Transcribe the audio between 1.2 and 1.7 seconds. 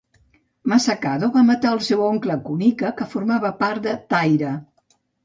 va matar